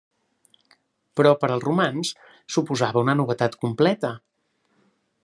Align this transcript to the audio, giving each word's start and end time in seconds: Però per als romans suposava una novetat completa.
Però 1.19 1.33
per 1.43 1.49
als 1.55 1.67
romans 1.67 2.13
suposava 2.55 3.05
una 3.05 3.15
novetat 3.21 3.59
completa. 3.67 4.15